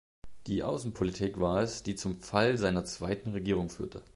Die 0.47 0.63
Außenpolitik 0.63 1.39
war 1.39 1.61
es, 1.61 1.83
die 1.83 1.93
zum 1.93 2.21
Fall 2.21 2.57
seiner 2.57 2.85
zweiten 2.85 3.33
Regierung 3.33 3.69
führte. 3.69 4.01